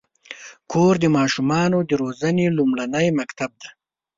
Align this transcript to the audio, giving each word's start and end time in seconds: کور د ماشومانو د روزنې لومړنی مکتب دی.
کور 0.71 0.93
د 1.03 1.05
ماشومانو 1.17 1.77
د 1.89 1.91
روزنې 2.01 2.45
لومړنی 2.57 3.07
مکتب 3.19 3.51
دی. 3.61 3.69